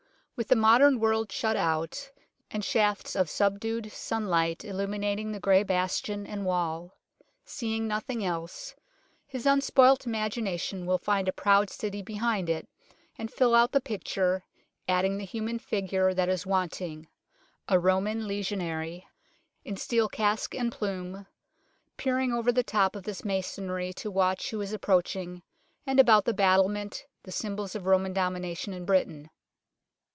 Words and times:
With 0.37 0.47
the 0.47 0.55
modern 0.55 0.99
world 0.99 1.31
shut 1.31 1.55
out 1.55 2.09
and 2.49 2.65
shafts 2.65 3.15
of 3.15 3.29
subdued 3.29 3.91
sunlight 3.91 4.65
illuminating 4.65 5.31
the 5.31 5.39
grey 5.39 5.61
bastion 5.61 6.25
and 6.25 6.45
wall, 6.47 6.97
seeing 7.45 7.87
nothing 7.87 8.25
else, 8.25 8.73
his 9.27 9.45
unspoilt 9.45 10.05
imagina 10.07 10.59
tion 10.59 10.87
will 10.87 10.97
find 10.97 11.27
a 11.27 11.31
proud 11.31 11.69
city 11.69 12.01
behind 12.01 12.49
it, 12.49 12.67
and 13.19 13.31
fill 13.31 13.53
out 13.53 13.71
the 13.71 13.79
picture, 13.79 14.43
adding 14.87 15.19
the 15.19 15.25
human 15.25 15.59
figure 15.59 16.11
that 16.11 16.27
is 16.27 16.43
wanting 16.47 17.07
a 17.67 17.77
Roman 17.77 18.27
legionary, 18.27 19.05
in 19.63 19.77
steel 19.77 20.09
casque 20.09 20.55
and 20.55 20.71
plume, 20.71 21.27
peering 21.97 22.33
over 22.33 22.51
the 22.51 22.63
top 22.63 22.95
of 22.95 23.03
this 23.03 23.23
masonry 23.23 23.93
to 23.93 24.09
watch 24.09 24.49
who 24.49 24.59
is 24.59 24.73
approaching, 24.73 25.43
and 25.85 25.99
about 25.99 26.25
the 26.25 26.33
battlement 26.33 27.05
the 27.21 27.31
symbols 27.31 27.75
of 27.75 27.85
Roman 27.85 28.11
domination 28.11 28.73
in 28.73 28.85
Britain. 28.85 29.29